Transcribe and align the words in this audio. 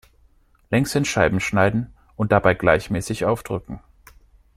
Längs 0.71 0.95
in 0.95 1.05
Scheiben 1.05 1.39
schneiden 1.39 1.93
und 2.15 2.31
dabei 2.31 2.55
gleichmäßig 2.55 3.25
aufdrücken. 3.25 3.81